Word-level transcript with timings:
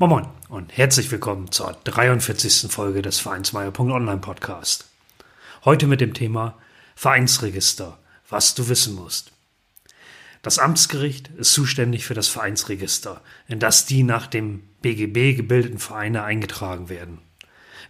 Moin 0.00 0.10
Moin 0.10 0.26
und 0.48 0.78
herzlich 0.78 1.10
willkommen 1.10 1.50
zur 1.50 1.76
43. 1.82 2.70
Folge 2.70 3.02
des 3.02 3.18
Vereinsmeier.online 3.18 4.18
Podcast. 4.18 4.84
Heute 5.64 5.88
mit 5.88 6.00
dem 6.00 6.14
Thema 6.14 6.56
Vereinsregister, 6.94 7.98
was 8.28 8.54
du 8.54 8.68
wissen 8.68 8.94
musst. 8.94 9.32
Das 10.42 10.60
Amtsgericht 10.60 11.30
ist 11.36 11.52
zuständig 11.52 12.04
für 12.04 12.14
das 12.14 12.28
Vereinsregister, 12.28 13.22
in 13.48 13.58
das 13.58 13.86
die 13.86 14.04
nach 14.04 14.28
dem 14.28 14.62
BGB 14.82 15.36
gebildeten 15.36 15.80
Vereine 15.80 16.22
eingetragen 16.22 16.88
werden. 16.88 17.18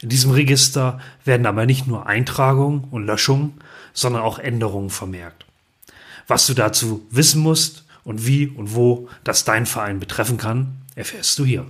In 0.01 0.09
diesem 0.09 0.31
Register 0.31 1.01
werden 1.27 1.45
aber 1.45 1.67
nicht 1.67 1.87
nur 1.87 2.07
Eintragungen 2.07 2.85
und 2.85 3.05
Löschungen, 3.05 3.61
sondern 3.93 4.23
auch 4.23 4.39
Änderungen 4.39 4.89
vermerkt. 4.89 5.45
Was 6.27 6.47
du 6.47 6.55
dazu 6.55 7.07
wissen 7.11 7.43
musst 7.43 7.85
und 8.03 8.27
wie 8.27 8.47
und 8.47 8.75
wo 8.75 9.11
das 9.25 9.45
dein 9.45 9.67
Verein 9.67 10.01
betreffen 10.01 10.39
kann, 10.39 10.79
erfährst 10.95 11.39
du 11.39 11.45
hier. 11.45 11.67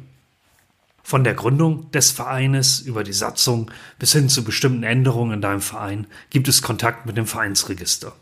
Von 1.09 1.25
der 1.25 1.33
Gründung 1.33 1.91
des 1.91 2.11
Vereines 2.11 2.81
über 2.81 3.03
die 3.03 3.15
Satzung 3.15 3.71
bis 3.99 4.13
hin 4.13 4.29
zu 4.29 4.45
bestimmten 4.45 4.83
Änderungen 4.83 5.33
in 5.33 5.41
deinem 5.41 5.63
Verein 5.63 6.07
gibt 6.29 6.49
es 6.49 6.61
Kontakt 6.61 7.07
mit 7.07 7.17
dem 7.17 7.27
Vereinsregister. 7.27 8.13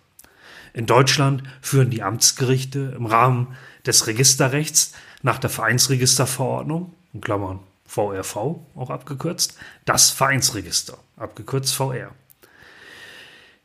In 0.72 0.86
Deutschland 0.86 1.42
führen 1.60 1.90
die 1.90 2.04
Amtsgerichte 2.04 2.94
im 2.96 3.06
Rahmen 3.06 3.56
des 3.84 4.06
Registerrechts 4.06 4.92
nach 5.22 5.38
der 5.38 5.50
Vereinsregisterverordnung, 5.50 6.94
in 7.12 7.20
Klammern 7.20 7.58
VRV 7.86 8.36
auch 8.76 8.90
abgekürzt, 8.90 9.56
das 9.84 10.10
Vereinsregister, 10.10 10.96
abgekürzt 11.16 11.74
VR. 11.74 12.12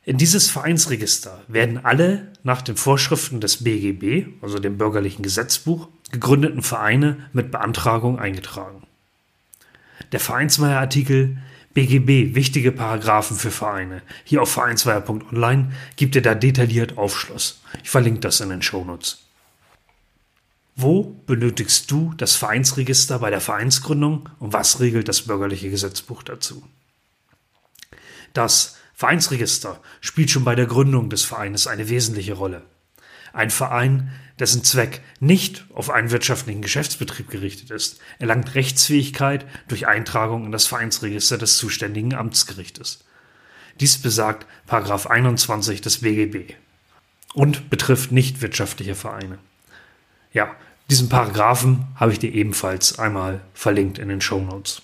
In 0.04 0.18
dieses 0.18 0.50
Vereinsregister 0.50 1.44
werden 1.48 1.86
alle 1.86 2.34
nach 2.42 2.64
den 2.64 2.76
Vorschriften 2.76 3.40
des 3.40 3.64
BGB, 3.64 4.30
also 4.42 4.58
dem 4.58 4.80
bürgerlichen 4.80 5.22
Gesetzbuch, 5.22 5.90
gegründeten 6.12 6.64
Vereine 6.64 7.30
mit 7.34 7.52
Beantragung 7.52 8.18
eingetragen. 8.18 8.88
Der 10.12 10.20
Vereinsmeier-Artikel 10.20 11.38
BGB, 11.74 12.36
wichtige 12.36 12.72
Paragraphen 12.72 13.38
für 13.38 13.52
Vereine. 13.52 14.02
Hier 14.26 14.42
auf 14.42 14.52
vereinsmeier.online 14.52 15.72
gibt 15.96 16.16
er 16.16 16.22
da 16.22 16.36
detailliert 16.36 16.98
Aufschluss. 16.98 17.62
Ich 17.82 17.90
verlinke 17.90 18.20
das 18.20 18.42
in 18.42 18.50
den 18.50 18.62
Shownotes. 18.62 19.24
Wo 20.76 21.16
benötigst 21.26 21.90
du 21.92 22.14
das 22.18 22.36
Vereinsregister 22.36 23.20
bei 23.20 23.30
der 23.30 23.42
Vereinsgründung 23.42 24.30
und 24.40 24.52
was 24.52 24.80
regelt 24.80 25.08
das 25.08 25.24
bürgerliche 25.24 25.70
Gesetzbuch 25.70 26.24
dazu? 26.24 26.64
Das 28.34 28.78
Vereinsregister 28.94 29.80
spielt 30.00 30.30
schon 30.30 30.44
bei 30.44 30.56
der 30.56 30.66
Gründung 30.66 31.10
des 31.10 31.24
Vereines 31.24 31.68
eine 31.68 31.90
wesentliche 31.90 32.34
Rolle. 32.34 32.64
Ein 33.34 33.50
Verein, 33.50 34.12
dessen 34.40 34.64
Zweck 34.64 35.02
nicht 35.20 35.66
auf 35.74 35.90
einen 35.90 36.12
wirtschaftlichen 36.12 36.62
Geschäftsbetrieb 36.62 37.30
gerichtet 37.30 37.72
ist, 37.72 38.00
erlangt 38.20 38.56
Rechtsfähigkeit 38.56 39.46
durch 39.68 39.88
Eintragung 39.88 40.46
in 40.46 40.52
das 40.52 40.66
Vereinsregister 40.66 41.38
des 41.38 41.58
zuständigen 41.58 42.14
Amtsgerichtes. 42.14 43.04
Dies 43.80 43.98
besagt 43.98 44.46
21 44.68 45.82
des 45.82 46.00
BGB 46.00 46.56
und 47.34 47.70
betrifft 47.70 48.12
nicht 48.12 48.42
wirtschaftliche 48.42 48.96
Vereine. 48.96 49.38
Ja, 50.34 50.56
diesen 50.90 51.10
Paragraphen 51.10 51.88
habe 51.96 52.12
ich 52.12 52.20
dir 52.20 52.34
ebenfalls 52.34 53.00
einmal 53.00 53.42
verlinkt 53.54 53.98
in 53.98 54.10
den 54.10 54.22
Show 54.22 54.42
Notes. 54.42 54.82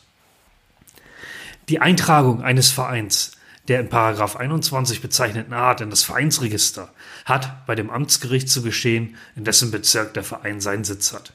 Die 1.70 1.80
Eintragung 1.80 2.42
eines 2.42 2.72
Vereins 2.72 3.37
der 3.68 3.80
in 3.80 3.90
21 4.38 5.02
bezeichneten 5.02 5.54
Art 5.54 5.82
in 5.82 5.90
das 5.90 6.04
Vereinsregister 6.04 6.90
hat 7.26 7.66
bei 7.66 7.76
dem 7.76 7.90
Amtsgericht 7.90 8.50
zu 8.50 8.62
geschehen, 8.62 9.16
in 9.36 9.44
dessen 9.44 9.72
Bezirk 9.72 10.14
der 10.14 10.24
Verein 10.24 10.62
seinen 10.62 10.84
Sitz 10.84 11.14
hat. 11.14 11.34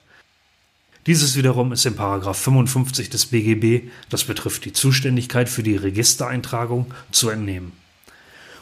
Dieses 1.06 1.36
wiederum 1.36 1.72
ist 1.72 1.84
in 1.84 1.96
55 1.96 3.10
des 3.10 3.26
BGB, 3.26 3.90
das 4.08 4.24
betrifft 4.24 4.64
die 4.64 4.72
Zuständigkeit 4.72 5.48
für 5.48 5.64
die 5.64 5.76
Registereintragung, 5.76 6.94
zu 7.10 7.28
entnehmen. 7.28 7.72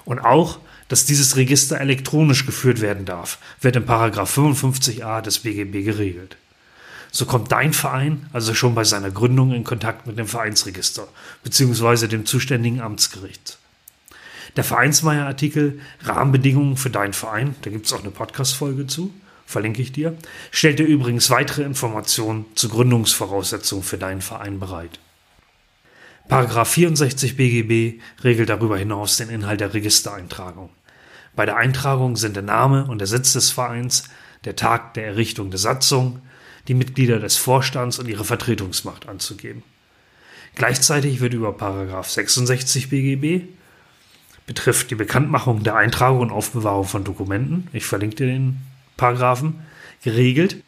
Und 0.07 0.21
auch, 0.21 0.59
dass 0.89 1.05
dieses 1.05 1.37
Register 1.37 1.79
elektronisch 1.81 2.47
geführt 2.47 2.81
werden 2.81 3.05
darf, 3.05 3.39
wird 3.61 3.77
in 3.77 3.85
55a 3.85 5.21
des 5.21 5.41
BGB 5.41 5.85
geregelt. 5.85 6.37
So 7.13 7.27
kommt 7.27 7.51
dein 7.53 7.73
Verein 7.73 8.27
also 8.33 8.55
schon 8.55 8.75
bei 8.75 8.85
seiner 8.85 9.11
Gründung 9.11 9.53
in 9.53 9.65
Kontakt 9.65 10.07
mit 10.07 10.19
dem 10.19 10.27
Vereinsregister 10.27 11.09
bzw. 11.43 12.07
dem 12.07 12.27
zuständigen 12.27 12.81
Amtsgericht. 12.81 13.59
Der 14.57 14.65
Vereinsmeier-Artikel 14.65 15.81
Rahmenbedingungen 16.03 16.77
für 16.77 16.91
deinen 16.91 17.13
Verein, 17.13 17.55
da 17.63 17.71
gibt 17.71 17.87
es 17.87 17.93
auch 17.93 18.01
eine 18.01 18.11
Podcast-Folge 18.11 18.87
zu, 18.87 19.13
verlinke 19.47 19.83
ich 19.83 19.93
dir, 19.93 20.17
stellt 20.51 20.79
dir 20.79 20.87
übrigens 20.87 21.31
weitere 21.31 21.63
Informationen 21.63 22.47
zu 22.55 22.69
Gründungsvoraussetzungen 22.69 23.85
für 23.85 23.99
deinen 23.99 24.23
Verein 24.23 24.61
bereit. 24.61 24.99
Paragraph 26.29 26.71
64 26.71 27.37
BGB 27.37 28.01
regelt 28.23 28.49
darüber 28.49 28.79
hinaus 28.79 29.17
den 29.17 29.31
Inhalt 29.31 29.61
der 29.61 29.75
Registereintragung. 29.75 30.71
Bei 31.35 31.45
der 31.47 31.57
Eintragung 31.57 32.17
sind 32.17 32.37
der 32.37 32.45
Name 32.45 32.85
und 32.85 32.99
der 32.99 33.09
Sitz 33.09 33.33
des 33.33 33.51
Vereins, 33.51 34.05
der 34.45 34.55
Tag 34.57 34.95
der 34.95 35.07
Errichtung 35.07 35.51
der 35.51 35.59
Satzung, 35.59 36.23
die 36.69 36.75
Mitglieder 36.75 37.19
des 37.19 37.37
Vorstands 37.37 37.99
und 37.99 38.09
ihre 38.09 38.25
Vertretungsmacht 38.25 39.09
anzugeben. 39.09 39.63
Gleichzeitig 40.55 41.21
wird 41.21 41.35
über 41.35 41.53
Paragraph 41.53 42.11
66 42.11 42.91
BGB 42.91 43.47
betrifft 44.47 44.91
die 44.91 44.97
Bekanntmachung 44.97 45.63
der 45.63 45.77
Eintragung 45.77 46.21
und 46.21 46.33
Aufbewahrung 46.33 46.85
von 46.85 47.05
Dokumenten, 47.05 47.69
ich 47.73 47.85
verlinke 47.85 48.17
dir 48.17 48.27
den 48.27 48.57
Paragraphen, 48.97 49.61
geregelt, 50.03 50.63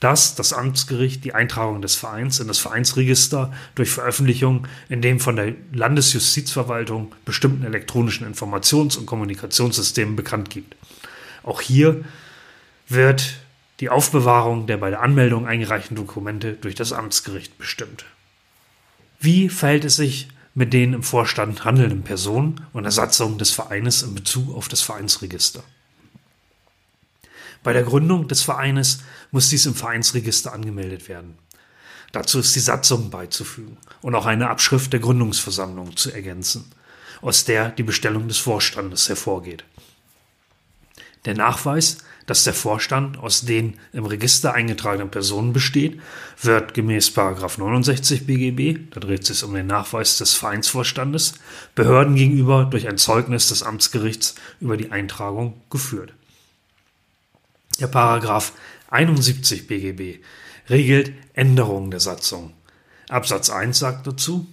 dass 0.00 0.34
das 0.34 0.52
Amtsgericht 0.52 1.24
die 1.24 1.34
Eintragung 1.34 1.82
des 1.82 1.96
Vereins 1.96 2.40
in 2.40 2.48
das 2.48 2.58
Vereinsregister 2.58 3.52
durch 3.74 3.90
Veröffentlichung 3.90 4.66
in 4.88 5.02
dem 5.02 5.18
von 5.18 5.36
der 5.36 5.54
Landesjustizverwaltung 5.72 7.14
bestimmten 7.24 7.64
elektronischen 7.64 8.26
Informations- 8.26 8.96
und 8.96 9.06
Kommunikationssystemen 9.06 10.16
bekannt 10.16 10.50
gibt. 10.50 10.76
Auch 11.42 11.60
hier 11.60 12.04
wird 12.88 13.38
die 13.80 13.90
Aufbewahrung 13.90 14.66
der 14.66 14.76
bei 14.76 14.90
der 14.90 15.02
Anmeldung 15.02 15.46
eingereichten 15.46 15.96
Dokumente 15.96 16.54
durch 16.54 16.74
das 16.74 16.92
Amtsgericht 16.92 17.58
bestimmt. 17.58 18.04
Wie 19.20 19.48
verhält 19.48 19.84
es 19.84 19.96
sich 19.96 20.28
mit 20.58 20.72
den 20.72 20.92
im 20.92 21.04
Vorstand 21.04 21.64
handelnden 21.64 22.02
Personen 22.02 22.66
und 22.72 22.82
der 22.82 22.90
des 23.38 23.52
Vereines 23.52 24.02
in 24.02 24.12
Bezug 24.12 24.52
auf 24.56 24.66
das 24.66 24.82
Vereinsregister. 24.82 25.62
Bei 27.62 27.72
der 27.72 27.84
Gründung 27.84 28.26
des 28.26 28.42
Vereines 28.42 29.04
muss 29.30 29.50
dies 29.50 29.66
im 29.66 29.76
Vereinsregister 29.76 30.52
angemeldet 30.52 31.08
werden. 31.08 31.38
Dazu 32.10 32.40
ist 32.40 32.56
die 32.56 32.60
Satzung 32.60 33.08
beizufügen 33.08 33.76
und 34.02 34.16
auch 34.16 34.26
eine 34.26 34.50
Abschrift 34.50 34.92
der 34.92 34.98
Gründungsversammlung 34.98 35.96
zu 35.96 36.10
ergänzen, 36.10 36.64
aus 37.20 37.44
der 37.44 37.68
die 37.68 37.84
Bestellung 37.84 38.26
des 38.26 38.38
Vorstandes 38.38 39.08
hervorgeht. 39.08 39.62
Der 41.24 41.34
Nachweis 41.34 41.98
dass 42.28 42.44
der 42.44 42.52
Vorstand 42.52 43.18
aus 43.18 43.40
den 43.40 43.78
im 43.94 44.04
Register 44.04 44.52
eingetragenen 44.52 45.10
Personen 45.10 45.54
besteht, 45.54 45.98
wird 46.42 46.74
gemäß 46.74 47.16
69 47.16 48.26
BGB, 48.26 48.92
da 48.92 49.00
dreht 49.00 49.22
es 49.22 49.28
sich 49.28 49.44
um 49.44 49.54
den 49.54 49.66
Nachweis 49.66 50.18
des 50.18 50.34
Vereinsvorstandes, 50.34 51.34
Behörden 51.74 52.16
gegenüber 52.16 52.66
durch 52.66 52.86
ein 52.86 52.98
Zeugnis 52.98 53.48
des 53.48 53.62
Amtsgerichts 53.62 54.34
über 54.60 54.76
die 54.76 54.92
Eintragung 54.92 55.54
geführt. 55.70 56.12
Der 57.80 57.86
Paragraph 57.86 58.52
71 58.90 59.66
BGB 59.66 60.22
regelt 60.68 61.14
Änderungen 61.32 61.90
der 61.90 62.00
Satzung. 62.00 62.52
Absatz 63.08 63.48
1 63.48 63.78
sagt 63.78 64.06
dazu, 64.06 64.46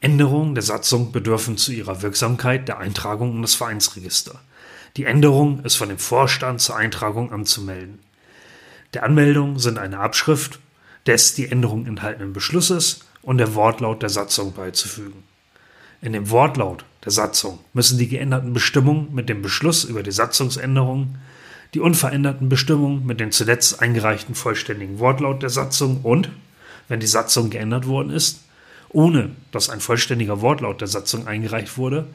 Änderungen 0.00 0.56
der 0.56 0.64
Satzung 0.64 1.12
bedürfen 1.12 1.56
zu 1.58 1.70
ihrer 1.70 2.02
Wirksamkeit 2.02 2.66
der 2.66 2.78
Eintragung 2.78 3.36
in 3.36 3.42
das 3.42 3.54
Vereinsregister. 3.54 4.40
Die 4.96 5.04
Änderung 5.04 5.64
ist 5.64 5.76
von 5.76 5.88
dem 5.88 5.98
Vorstand 5.98 6.60
zur 6.60 6.76
Eintragung 6.76 7.32
anzumelden. 7.32 7.98
Der 8.94 9.04
Anmeldung 9.04 9.58
sind 9.58 9.78
eine 9.78 10.00
Abschrift 10.00 10.58
des 11.06 11.34
die 11.34 11.50
Änderung 11.50 11.86
enthaltenen 11.86 12.32
Beschlusses 12.32 13.00
und 13.22 13.38
der 13.38 13.54
Wortlaut 13.54 14.02
der 14.02 14.08
Satzung 14.08 14.52
beizufügen. 14.52 15.22
In 16.00 16.12
dem 16.12 16.30
Wortlaut 16.30 16.84
der 17.04 17.12
Satzung 17.12 17.58
müssen 17.72 17.98
die 17.98 18.08
geänderten 18.08 18.52
Bestimmungen 18.52 19.14
mit 19.14 19.28
dem 19.28 19.42
Beschluss 19.42 19.84
über 19.84 20.02
die 20.02 20.12
Satzungsänderung, 20.12 21.16
die 21.74 21.80
unveränderten 21.80 22.48
Bestimmungen 22.48 23.04
mit 23.04 23.20
dem 23.20 23.32
zuletzt 23.32 23.80
eingereichten 23.82 24.34
vollständigen 24.34 24.98
Wortlaut 24.98 25.42
der 25.42 25.50
Satzung 25.50 26.00
und, 26.02 26.30
wenn 26.88 27.00
die 27.00 27.06
Satzung 27.06 27.50
geändert 27.50 27.86
worden 27.86 28.10
ist, 28.10 28.44
ohne 28.90 29.30
dass 29.52 29.68
ein 29.68 29.80
vollständiger 29.80 30.40
Wortlaut 30.40 30.80
der 30.80 30.88
Satzung 30.88 31.26
eingereicht 31.26 31.76
wurde, 31.76 32.06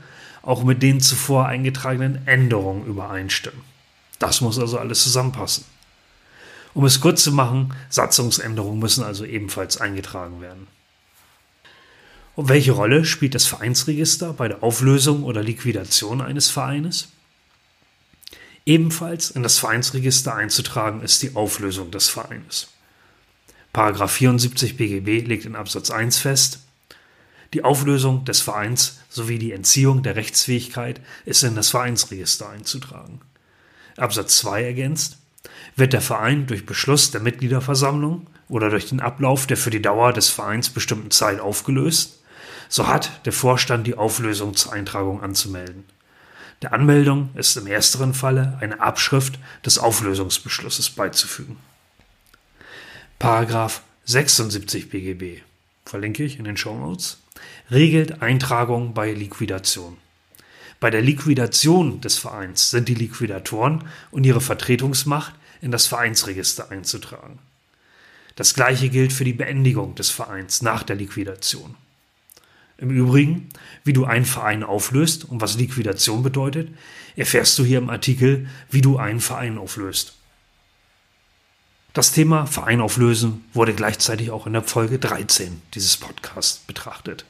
auch 0.44 0.64
mit 0.64 0.84
den 0.84 1.02
zuvor 1.02 1.48
eingetragenen 1.48 2.28
Änderungen 2.28 2.86
übereinstimmen. 2.86 3.62
Das 4.20 4.42
muss 4.42 4.60
also 4.60 4.78
alles 4.78 5.02
zusammenpassen. 5.02 5.66
Um 6.74 6.86
es 6.86 7.02
kurz 7.02 7.24
zu 7.24 7.32
machen, 7.32 7.74
Satzungsänderungen 7.90 8.80
müssen 8.80 9.04
also 9.04 9.26
ebenfalls 9.26 9.78
eingetragen 9.78 10.42
werden. 10.42 10.68
Und 12.36 12.50
welche 12.50 12.72
Rolle 12.72 13.06
spielt 13.06 13.36
das 13.36 13.46
Vereinsregister 13.46 14.34
bei 14.34 14.48
der 14.48 14.64
Auflösung 14.64 15.24
oder 15.24 15.44
Liquidation 15.44 16.20
eines 16.20 16.50
Vereines? 16.50 17.10
Ebenfalls 18.66 19.30
in 19.30 19.44
das 19.44 19.60
Vereinsregister 19.60 20.34
einzutragen 20.36 21.02
ist 21.02 21.22
die 21.22 21.36
Auflösung 21.36 21.92
des 21.92 22.10
Vereines. 22.10 22.70
Paragraph 23.72 24.12
74 24.12 24.78
BGB 24.78 25.28
legt 25.28 25.46
in 25.46 25.56
Absatz 25.56 25.92
1 25.92 26.18
fest, 26.18 26.60
die 27.54 27.64
Auflösung 27.64 28.26
des 28.26 28.42
Vereins 28.42 29.00
sowie 29.10 29.38
die 29.38 29.52
Entziehung 29.52 30.04
der 30.04 30.16
Rechtsfähigkeit 30.16 31.00
ist 31.26 31.44
in 31.44 31.56
das 31.56 31.70
Vereinsregister 31.70 32.50
einzutragen. 32.50 33.22
Absatz 33.98 34.38
2 34.38 34.64
ergänzt, 34.64 35.18
wird 35.76 35.94
der 35.94 36.02
Verein 36.02 36.48
durch 36.48 36.66
Beschluss 36.66 37.12
der 37.12 37.22
Mitgliederversammlung 37.22 38.28
oder 38.50 38.70
durch 38.70 38.90
den 38.90 39.00
Ablauf 39.00 39.48
der 39.48 39.58
für 39.58 39.70
die 39.70 39.82
Dauer 39.82 40.14
des 40.14 40.30
Vereins 40.30 40.70
bestimmten 40.70 41.12
Zeit 41.12 41.40
aufgelöst, 41.40 42.20
so 42.70 42.88
hat 42.88 43.26
der 43.26 43.34
Vorstand 43.34 43.86
die 43.86 43.96
Auflösung 43.96 44.56
zur 44.56 44.74
Eintragung 44.74 45.22
anzumelden. 45.22 45.86
Der 46.62 46.74
Anmeldung 46.74 47.30
ist 47.36 47.58
im 47.58 47.68
ersteren 47.68 48.14
Falle 48.14 48.58
eine 48.62 48.80
Abschrift 48.80 49.38
des 49.66 49.78
Auflösungsbeschlusses 49.78 50.92
beizufügen. 50.92 51.58
Paragraph 53.20 53.82
76 54.06 54.90
BGB 54.90 55.42
verlinke 55.86 56.24
ich 56.24 56.40
in 56.40 56.46
den 56.46 56.58
Show 56.58 56.78
Notes 56.78 57.23
regelt 57.72 58.22
Eintragung 58.22 58.94
bei 58.94 59.12
Liquidation. 59.12 59.98
Bei 60.80 60.90
der 60.90 61.02
Liquidation 61.02 62.02
des 62.02 62.18
Vereins 62.18 62.70
sind 62.70 62.90
die 62.90 62.96
Liquidatoren 62.96 63.86
und 64.12 64.26
ihre 64.26 64.42
Vertretungsmacht 64.42 65.34
in 65.62 65.72
das 65.72 65.88
Vereinsregister 65.88 66.72
einzutragen. 66.72 67.40
Das 68.36 68.54
gleiche 68.54 68.90
gilt 68.90 69.14
für 69.14 69.24
die 69.24 69.34
Beendigung 69.34 69.96
des 69.96 70.10
Vereins 70.10 70.62
nach 70.62 70.84
der 70.84 70.96
Liquidation. 70.96 71.76
Im 72.78 72.90
Übrigen, 72.90 73.50
wie 73.84 73.94
du 73.94 74.06
einen 74.06 74.26
Verein 74.26 74.64
auflöst 74.64 75.24
und 75.26 75.40
was 75.40 75.58
Liquidation 75.58 76.24
bedeutet, 76.24 76.70
erfährst 77.16 77.58
du 77.60 77.64
hier 77.64 77.78
im 77.78 77.90
Artikel, 77.90 78.48
wie 78.70 78.82
du 78.82 78.98
einen 78.98 79.22
Verein 79.22 79.58
auflöst. 79.58 80.18
Das 81.94 82.12
Thema 82.12 82.48
Verein 82.48 82.82
auflösen 82.82 83.46
wurde 83.54 83.76
gleichzeitig 83.76 84.32
auch 84.32 84.48
in 84.48 84.54
der 84.54 84.64
Folge 84.64 84.98
13 84.98 85.62
dieses 85.76 85.96
Podcasts 85.96 86.58
betrachtet. 86.58 87.24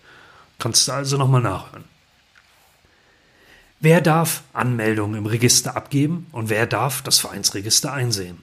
Kannst 0.58 0.88
du 0.88 0.94
also 0.94 1.18
nochmal 1.18 1.42
nachhören. 1.42 1.84
Wer 3.82 4.00
darf 4.00 4.44
Anmeldungen 4.54 5.18
im 5.18 5.26
Register 5.26 5.76
abgeben 5.76 6.28
und 6.32 6.48
wer 6.48 6.66
darf 6.66 7.02
das 7.02 7.20
Vereinsregister 7.20 7.92
einsehen? 7.92 8.42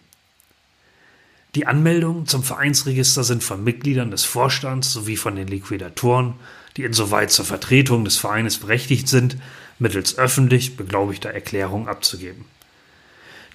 Die 1.55 1.67
Anmeldungen 1.67 2.27
zum 2.27 2.45
Vereinsregister 2.45 3.25
sind 3.25 3.43
von 3.43 3.65
Mitgliedern 3.65 4.11
des 4.11 4.25
Vorstands 4.25 4.93
sowie 4.93 5.17
von 5.17 5.37
den 5.37 5.49
Liquidatoren, 5.49 6.35
die 6.77 6.85
insoweit 6.85 7.33
zur 7.33 7.47
Vertretung 7.47 8.05
des 8.05 8.19
Vereines 8.19 8.59
berechtigt 8.59 9.09
sind, 9.09 9.39
mittels 9.79 10.19
öffentlich 10.19 10.77
beglaubigter 10.77 11.31
Erklärung 11.31 11.89
abzugeben. 11.89 12.45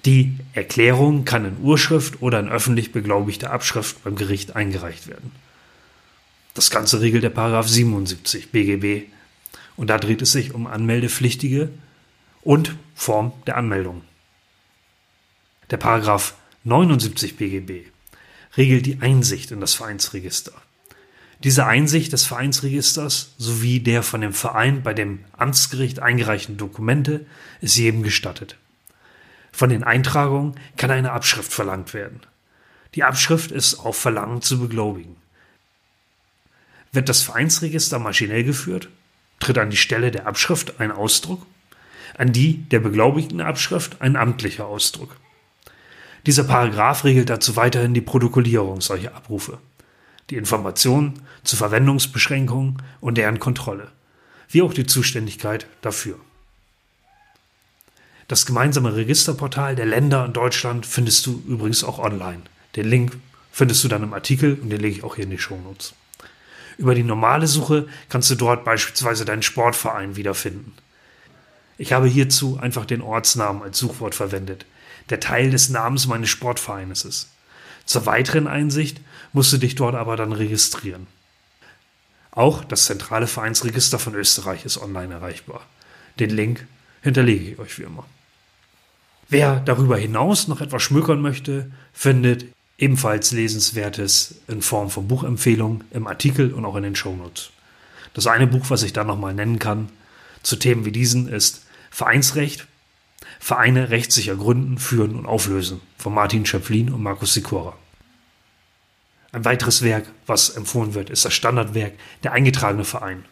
Die 0.05 0.37
Erklärung 0.53 1.25
kann 1.25 1.45
in 1.45 1.57
Urschrift 1.61 2.21
oder 2.21 2.39
in 2.39 2.47
öffentlich 2.47 2.91
beglaubigter 2.91 3.51
Abschrift 3.51 4.03
beim 4.03 4.15
Gericht 4.15 4.55
eingereicht 4.55 5.07
werden. 5.07 5.31
Das 6.53 6.69
Ganze 6.69 7.01
regelt 7.01 7.23
der 7.23 7.31
Paragraph 7.31 7.67
77 7.67 8.51
BGB 8.51 9.07
und 9.75 9.89
da 9.89 9.97
dreht 9.97 10.21
es 10.21 10.31
sich 10.31 10.53
um 10.53 10.67
Anmeldepflichtige 10.67 11.69
und 12.43 12.75
Form 12.93 13.33
der 13.47 13.57
Anmeldung. 13.57 14.03
Der 15.71 15.77
Paragraph 15.77 16.35
79 16.63 17.35
BGB 17.35 17.87
regelt 18.57 18.85
die 18.85 18.99
Einsicht 19.01 19.49
in 19.49 19.59
das 19.59 19.73
Vereinsregister. 19.73 20.53
Diese 21.43 21.65
Einsicht 21.65 22.13
des 22.13 22.25
Vereinsregisters 22.25 23.33
sowie 23.37 23.79
der 23.79 24.03
von 24.03 24.21
dem 24.21 24.33
Verein 24.33 24.83
bei 24.83 24.93
dem 24.93 25.25
Amtsgericht 25.33 25.99
eingereichten 25.99 26.57
Dokumente 26.57 27.25
ist 27.59 27.75
jedem 27.75 28.03
gestattet. 28.03 28.55
Von 29.55 29.69
den 29.69 29.85
Eintragungen 29.85 30.55
kann 30.75 30.91
eine 30.91 31.13
Abschrift 31.13 31.53
verlangt 31.53 31.93
werden. 31.93 32.19
Die 32.93 33.05
Abschrift 33.05 33.51
ist 33.51 33.75
auf 33.75 33.95
Verlangen 33.95 34.41
zu 34.41 34.59
beglaubigen. 34.59 35.15
Wird 36.91 37.07
das 37.07 37.21
Vereinsregister 37.21 37.97
maschinell 37.97 38.43
geführt, 38.43 38.89
tritt 39.39 39.57
an 39.57 39.69
die 39.69 39.77
Stelle 39.77 40.11
der 40.11 40.27
Abschrift 40.27 40.81
ein 40.81 40.91
Ausdruck, 40.91 41.45
an 42.17 42.33
die 42.33 42.63
der 42.63 42.81
beglaubigten 42.81 43.39
Abschrift 43.39 44.01
ein 44.01 44.17
amtlicher 44.17 44.65
Ausdruck. 44.65 45.15
Dieser 46.25 46.43
Paragraph 46.43 47.05
regelt 47.05 47.29
dazu 47.29 47.55
weiterhin 47.55 47.93
die 47.93 48.01
Protokollierung 48.01 48.81
solcher 48.81 49.15
Abrufe, 49.15 49.59
die 50.31 50.35
Informationen 50.35 51.21
zu 51.45 51.55
Verwendungsbeschränkungen 51.55 52.83
und 52.99 53.17
deren 53.17 53.39
Kontrolle, 53.39 53.89
wie 54.49 54.63
auch 54.63 54.73
die 54.73 54.85
Zuständigkeit 54.85 55.65
dafür. 55.79 56.19
Das 58.27 58.45
gemeinsame 58.47 58.95
Registerportal 58.95 59.75
der 59.75 59.85
Länder 59.85 60.25
in 60.25 60.33
Deutschland 60.33 60.85
findest 60.85 61.27
du 61.27 61.43
übrigens 61.47 61.83
auch 61.83 61.99
online. 61.99 62.41
Den 62.75 62.87
Link 62.87 63.17
findest 63.51 63.83
du 63.83 63.87
dann 63.87 64.03
im 64.03 64.13
Artikel 64.13 64.57
und 64.59 64.69
den 64.69 64.81
lege 64.81 64.97
ich 64.97 65.03
auch 65.03 65.15
hier 65.15 65.25
in 65.25 65.29
die 65.29 65.37
Shownotes. 65.37 65.93
Über 66.77 66.95
die 66.95 67.03
normale 67.03 67.47
Suche 67.47 67.87
kannst 68.09 68.29
du 68.31 68.35
dort 68.35 68.65
beispielsweise 68.65 69.25
deinen 69.25 69.43
Sportverein 69.43 70.15
wiederfinden. 70.15 70.73
Ich 71.77 71.93
habe 71.93 72.07
hierzu 72.07 72.57
einfach 72.59 72.85
den 72.85 73.01
Ortsnamen 73.01 73.61
als 73.61 73.77
Suchwort 73.77 74.15
verwendet, 74.15 74.65
der 75.09 75.19
Teil 75.19 75.51
des 75.51 75.69
Namens 75.69 76.07
meines 76.07 76.29
Sportvereines 76.29 77.05
ist. 77.05 77.29
Zur 77.85 78.07
weiteren 78.07 78.47
Einsicht 78.47 79.01
musst 79.33 79.53
du 79.53 79.57
dich 79.57 79.75
dort 79.75 79.93
aber 79.93 80.17
dann 80.17 80.31
registrieren. 80.31 81.05
Auch 82.31 82.63
das 82.63 82.85
zentrale 82.85 83.27
Vereinsregister 83.27 83.99
von 83.99 84.15
Österreich 84.15 84.65
ist 84.65 84.81
online 84.81 85.13
erreichbar. 85.13 85.61
Den 86.19 86.31
Link 86.31 86.65
hinterlege 87.01 87.51
ich 87.51 87.59
euch 87.59 87.77
wie 87.79 87.83
immer. 87.83 88.05
Wer 89.27 89.59
darüber 89.59 89.97
hinaus 89.97 90.47
noch 90.47 90.61
etwas 90.61 90.83
schmökern 90.83 91.21
möchte, 91.21 91.71
findet 91.93 92.45
ebenfalls 92.77 93.31
Lesenswertes 93.31 94.35
in 94.47 94.61
Form 94.61 94.89
von 94.89 95.07
Buchempfehlungen 95.07 95.83
im 95.91 96.07
Artikel 96.07 96.53
und 96.53 96.65
auch 96.65 96.75
in 96.75 96.83
den 96.83 96.95
Shownotes. 96.95 97.51
Das 98.13 98.27
eine 98.27 98.47
Buch, 98.47 98.69
was 98.69 98.83
ich 98.83 98.93
da 98.93 99.03
nochmal 99.03 99.33
nennen 99.33 99.59
kann, 99.59 99.89
zu 100.43 100.55
Themen 100.57 100.85
wie 100.85 100.91
diesen, 100.91 101.27
ist 101.27 101.65
Vereinsrecht, 101.89 102.67
Vereine 103.39 103.89
rechtssicher 103.89 104.35
gründen, 104.35 104.77
führen 104.77 105.15
und 105.15 105.25
auflösen 105.25 105.81
von 105.97 106.13
Martin 106.13 106.45
Schöpflin 106.45 106.93
und 106.93 107.01
Markus 107.01 107.33
Sikora. 107.33 107.75
Ein 109.31 109.43
weiteres 109.43 109.81
Werk, 109.81 110.05
was 110.27 110.49
empfohlen 110.49 110.93
wird, 110.93 111.09
ist 111.09 111.25
das 111.25 111.33
Standardwerk 111.33 111.93
Der 112.23 112.31
eingetragene 112.31 112.85
Verein. 112.85 113.25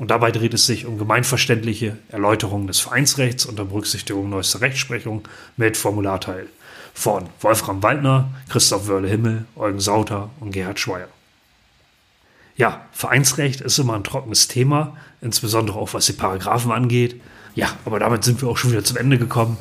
Und 0.00 0.10
dabei 0.10 0.30
dreht 0.30 0.54
es 0.54 0.64
sich 0.64 0.86
um 0.86 0.96
gemeinverständliche 0.96 1.98
Erläuterungen 2.08 2.66
des 2.66 2.80
Vereinsrechts 2.80 3.44
unter 3.44 3.66
Berücksichtigung 3.66 4.30
neuester 4.30 4.62
Rechtsprechung 4.62 5.28
mit 5.58 5.76
Formularteil 5.76 6.46
von 6.94 7.28
Wolfram 7.42 7.82
Waldner, 7.82 8.30
Christoph 8.48 8.88
Wörle-Himmel, 8.88 9.44
Eugen 9.56 9.78
Sauter 9.78 10.30
und 10.40 10.52
Gerhard 10.52 10.80
Schweier. 10.80 11.08
Ja, 12.56 12.86
Vereinsrecht 12.92 13.60
ist 13.60 13.78
immer 13.78 13.92
ein 13.92 14.02
trockenes 14.02 14.48
Thema, 14.48 14.96
insbesondere 15.20 15.78
auch 15.78 15.92
was 15.92 16.06
die 16.06 16.14
Paragraphen 16.14 16.72
angeht. 16.72 17.20
Ja, 17.54 17.68
aber 17.84 17.98
damit 17.98 18.24
sind 18.24 18.40
wir 18.40 18.48
auch 18.48 18.56
schon 18.56 18.72
wieder 18.72 18.84
zum 18.84 18.96
Ende 18.96 19.18
gekommen. 19.18 19.58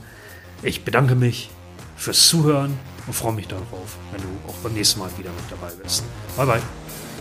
Ich 0.63 0.85
bedanke 0.85 1.15
mich 1.15 1.49
fürs 1.97 2.29
Zuhören 2.29 2.79
und 3.07 3.13
freue 3.13 3.33
mich 3.33 3.49
darauf, 3.49 3.97
wenn 4.13 4.21
du 4.21 4.29
auch 4.47 4.55
beim 4.63 4.71
nächsten 4.71 5.01
Mal 5.01 5.09
wieder 5.17 5.31
mit 5.31 5.51
dabei 5.51 5.73
bist. 5.83 6.05
Bye 6.37 6.45
bye. 6.45 6.61